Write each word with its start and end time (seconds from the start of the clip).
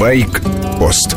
Байк-пост 0.00 1.14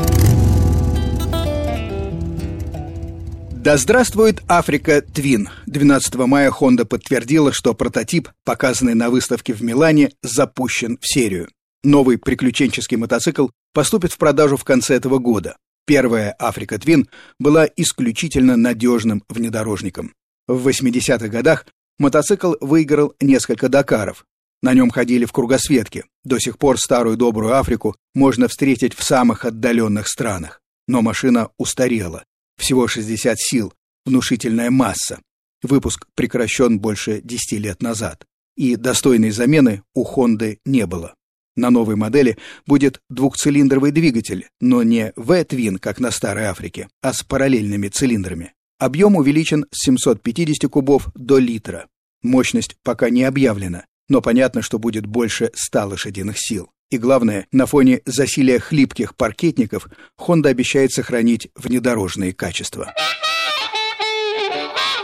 Да 3.53 3.77
здравствует 3.77 4.43
Африка 4.49 5.01
Твин. 5.01 5.47
12 5.67 6.15
мая 6.15 6.51
Honda 6.51 6.83
подтвердила, 6.83 7.53
что 7.53 7.73
прототип, 7.73 8.27
показанный 8.43 8.93
на 8.93 9.09
выставке 9.09 9.53
в 9.53 9.61
Милане, 9.63 10.11
запущен 10.21 10.97
в 10.99 11.07
серию. 11.07 11.47
Новый 11.85 12.17
приключенческий 12.17 12.97
мотоцикл 12.97 13.47
поступит 13.73 14.11
в 14.11 14.17
продажу 14.17 14.57
в 14.57 14.65
конце 14.65 14.95
этого 14.95 15.17
года. 15.17 15.55
Первая 15.85 16.35
Африка 16.37 16.77
Твин 16.77 17.07
была 17.39 17.65
исключительно 17.77 18.57
надежным 18.57 19.23
внедорожником. 19.29 20.13
В 20.45 20.67
80-х 20.67 21.29
годах 21.29 21.67
мотоцикл 21.99 22.55
выиграл 22.59 23.15
несколько 23.21 23.69
Дакаров. 23.69 24.25
На 24.61 24.73
нем 24.73 24.89
ходили 24.89 25.23
в 25.23 25.31
кругосветке. 25.31 26.03
До 26.23 26.39
сих 26.39 26.57
пор 26.57 26.77
старую 26.79 27.17
добрую 27.17 27.57
Африку 27.57 27.95
можно 28.13 28.47
встретить 28.47 28.93
в 28.93 29.03
самых 29.03 29.45
отдаленных 29.45 30.07
странах. 30.07 30.61
Но 30.87 31.01
машина 31.01 31.49
устарела. 31.57 32.25
Всего 32.57 32.87
60 32.87 33.37
сил, 33.39 33.73
внушительная 34.05 34.69
масса. 34.69 35.21
Выпуск 35.61 36.05
прекращен 36.15 36.79
больше 36.79 37.21
10 37.21 37.59
лет 37.59 37.81
назад. 37.81 38.25
И 38.55 38.75
достойной 38.75 39.31
замены 39.31 39.83
у 39.93 40.03
Хонды 40.03 40.59
не 40.65 40.85
было. 40.85 41.15
На 41.55 41.69
новой 41.69 41.95
модели 41.95 42.37
будет 42.65 43.01
двухцилиндровый 43.09 43.91
двигатель, 43.91 44.47
но 44.59 44.83
не 44.83 45.13
V-Twin, 45.15 45.77
как 45.77 45.99
на 45.99 46.11
Старой 46.11 46.45
Африке, 46.45 46.89
а 47.01 47.13
с 47.13 47.23
параллельными 47.23 47.89
цилиндрами. 47.89 48.53
Объем 48.79 49.15
увеличен 49.15 49.65
с 49.71 49.85
750 49.85 50.69
кубов 50.69 51.09
до 51.15 51.37
литра. 51.37 51.87
Мощность 52.21 52.75
пока 52.83 53.09
не 53.09 53.23
объявлена, 53.23 53.85
но 54.13 54.21
понятно, 54.21 54.61
что 54.61 54.77
будет 54.77 55.07
больше 55.07 55.49
100 55.55 55.87
лошадиных 55.87 56.35
сил. 56.37 56.69
И 56.91 56.99
главное, 56.99 57.47
на 57.51 57.65
фоне 57.65 58.01
засилия 58.05 58.59
хлипких 58.59 59.15
паркетников 59.15 59.87
Honda 60.19 60.49
обещает 60.49 60.91
сохранить 60.91 61.49
внедорожные 61.55 62.31
качества. 62.31 62.93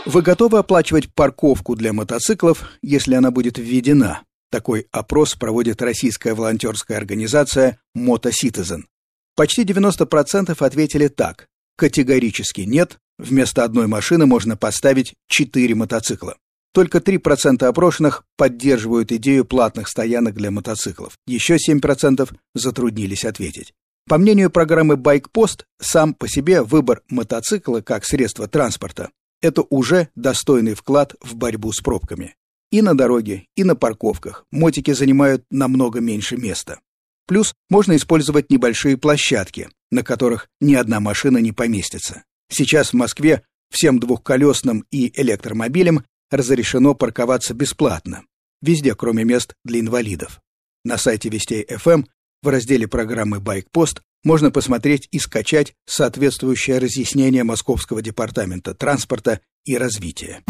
Вы 0.06 0.22
готовы 0.22 0.58
оплачивать 0.58 1.12
парковку 1.12 1.74
для 1.74 1.92
мотоциклов, 1.92 2.70
если 2.82 3.14
она 3.14 3.32
будет 3.32 3.58
введена? 3.58 4.22
Такой 4.48 4.86
опрос 4.92 5.34
проводит 5.34 5.82
российская 5.82 6.34
волонтерская 6.34 6.96
организация 6.96 7.80
«Мотоситизен». 7.96 8.86
Почти 9.34 9.64
90% 9.64 10.54
ответили 10.64 11.08
так. 11.08 11.48
Категорически 11.76 12.60
нет, 12.60 12.98
вместо 13.18 13.64
одной 13.64 13.88
машины 13.88 14.26
можно 14.26 14.56
поставить 14.56 15.14
4 15.26 15.74
мотоцикла. 15.74 16.36
Только 16.72 16.98
3% 16.98 17.64
опрошенных 17.64 18.24
поддерживают 18.36 19.10
идею 19.12 19.44
платных 19.44 19.88
стоянок 19.88 20.34
для 20.34 20.50
мотоциклов. 20.50 21.14
Еще 21.26 21.56
7% 21.56 22.30
затруднились 22.54 23.24
ответить. 23.24 23.72
По 24.08 24.18
мнению 24.18 24.50
программы 24.50 24.96
«Байкпост», 24.96 25.66
сам 25.80 26.14
по 26.14 26.28
себе 26.28 26.62
выбор 26.62 27.02
мотоцикла 27.08 27.80
как 27.80 28.04
средства 28.04 28.48
транспорта– 28.48 29.10
это 29.42 29.62
уже 29.70 30.08
достойный 30.14 30.74
вклад 30.74 31.14
в 31.20 31.34
борьбу 31.34 31.72
с 31.72 31.80
пробками. 31.80 32.34
И 32.70 32.82
на 32.82 32.96
дороге, 32.96 33.46
и 33.56 33.64
на 33.64 33.74
парковках 33.74 34.46
мотики 34.52 34.92
занимают 34.92 35.44
намного 35.50 36.00
меньше 36.00 36.36
места. 36.36 36.80
Плюс 37.26 37.54
можно 37.68 37.96
использовать 37.96 38.50
небольшие 38.50 38.96
площадки, 38.96 39.68
на 39.90 40.02
которых 40.02 40.48
ни 40.60 40.74
одна 40.74 41.00
машина 41.00 41.38
не 41.38 41.52
поместится. 41.52 42.24
Сейчас 42.48 42.90
в 42.90 42.94
Москве 42.94 43.44
всем 43.70 44.00
двухколесным 44.00 44.84
и 44.90 45.12
электромобилям 45.20 46.04
разрешено 46.30 46.94
парковаться 46.94 47.54
бесплатно. 47.54 48.24
Везде, 48.62 48.94
кроме 48.94 49.24
мест 49.24 49.54
для 49.64 49.80
инвалидов. 49.80 50.40
На 50.84 50.98
сайте 50.98 51.28
Вестей 51.28 51.64
FM 51.64 52.06
в 52.42 52.48
разделе 52.48 52.88
программы 52.88 53.40
«Байкпост» 53.40 54.02
можно 54.24 54.50
посмотреть 54.50 55.08
и 55.12 55.18
скачать 55.18 55.74
соответствующее 55.86 56.78
разъяснение 56.78 57.44
Московского 57.44 58.02
департамента 58.02 58.74
транспорта 58.74 59.40
и 59.64 59.76
развития. 59.76 60.42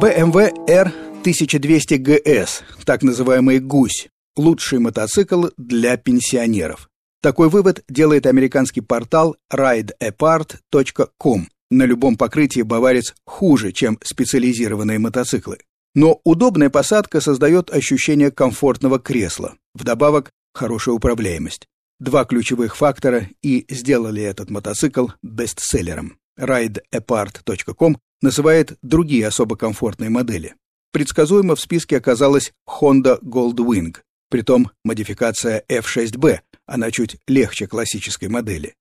BMW 0.00 0.52
R 0.68 0.92
1200 1.20 1.94
GS, 1.94 2.62
так 2.84 3.02
называемый 3.02 3.58
«Гусь», 3.58 4.08
лучший 4.36 4.78
мотоцикл 4.78 5.46
для 5.56 5.96
пенсионеров. 5.96 6.88
Такой 7.20 7.48
вывод 7.48 7.82
делает 7.88 8.26
американский 8.26 8.80
портал 8.80 9.36
rideapart.com. 9.52 11.48
На 11.70 11.84
любом 11.84 12.16
покрытии 12.16 12.62
баварец 12.62 13.14
хуже, 13.24 13.72
чем 13.72 13.98
специализированные 14.02 14.98
мотоциклы. 14.98 15.58
Но 15.94 16.20
удобная 16.24 16.70
посадка 16.70 17.20
создает 17.20 17.70
ощущение 17.70 18.30
комфортного 18.30 18.98
кресла. 18.98 19.56
Вдобавок, 19.74 20.30
хорошая 20.54 20.94
управляемость. 20.94 21.66
Два 22.00 22.24
ключевых 22.24 22.76
фактора 22.76 23.28
и 23.42 23.66
сделали 23.68 24.22
этот 24.22 24.50
мотоцикл 24.50 25.08
бестселлером. 25.22 26.18
rideapart.com 26.38 27.98
называет 28.22 28.78
другие 28.82 29.26
особо 29.26 29.56
комфортные 29.56 30.08
модели. 30.08 30.54
Предсказуемо 30.92 31.54
в 31.54 31.60
списке 31.60 31.98
оказалась 31.98 32.52
Honda 32.68 33.20
Goldwing, 33.20 33.96
притом 34.30 34.70
модификация 34.84 35.64
F6B, 35.68 36.40
она 36.66 36.90
чуть 36.90 37.16
легче 37.26 37.66
классической 37.66 38.28
модели. 38.28 38.74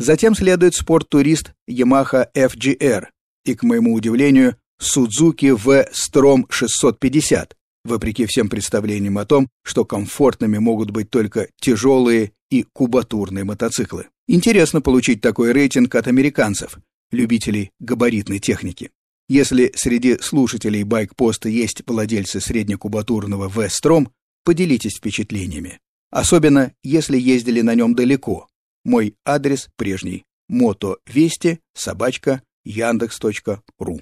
Затем 0.00 0.34
следует 0.34 0.74
спорт-турист 0.74 1.52
Yamaha 1.68 2.26
FGR 2.34 3.08
и, 3.44 3.54
к 3.54 3.62
моему 3.62 3.92
удивлению, 3.92 4.56
Suzuki 4.80 5.54
V 5.54 5.90
Strom 5.92 6.46
650, 6.48 7.54
вопреки 7.84 8.24
всем 8.24 8.48
представлениям 8.48 9.18
о 9.18 9.26
том, 9.26 9.50
что 9.62 9.84
комфортными 9.84 10.56
могут 10.56 10.90
быть 10.90 11.10
только 11.10 11.48
тяжелые 11.60 12.32
и 12.50 12.62
кубатурные 12.72 13.44
мотоциклы. 13.44 14.06
Интересно 14.26 14.80
получить 14.80 15.20
такой 15.20 15.52
рейтинг 15.52 15.94
от 15.94 16.06
американцев, 16.06 16.78
любителей 17.12 17.70
габаритной 17.78 18.38
техники. 18.38 18.92
Если 19.28 19.70
среди 19.74 20.16
слушателей 20.22 20.82
байк-поста 20.82 21.50
есть 21.50 21.82
владельцы 21.86 22.40
среднекубатурного 22.40 23.50
V-Strom, 23.50 24.08
поделитесь 24.44 24.96
впечатлениями. 24.96 25.78
Особенно, 26.10 26.72
если 26.82 27.18
ездили 27.18 27.60
на 27.60 27.74
нем 27.74 27.94
далеко. 27.94 28.49
Мой 28.84 29.14
адрес 29.26 29.68
прежний– 29.76 30.24
мотовести 30.48 31.60
собачка 31.74 32.42
яндекс.ру. 32.64 34.00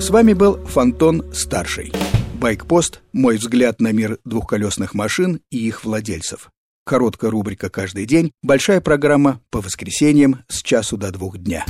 С 0.00 0.10
вами 0.10 0.32
был 0.32 0.64
Фонтон 0.64 1.32
Старший. 1.34 1.92
Байкпост– 2.40 3.02
мой 3.12 3.36
взгляд 3.36 3.80
на 3.80 3.92
мир 3.92 4.18
двухколесных 4.24 4.94
машин 4.94 5.40
и 5.50 5.58
их 5.58 5.84
владельцев. 5.84 6.48
Короткая 6.84 7.30
рубрика 7.30 7.68
«Каждый 7.68 8.06
день», 8.06 8.32
большая 8.42 8.80
программа 8.80 9.40
по 9.50 9.60
воскресеньям 9.60 10.44
с 10.48 10.62
часу 10.62 10.96
до 10.96 11.12
двух 11.12 11.36
дня. 11.36 11.66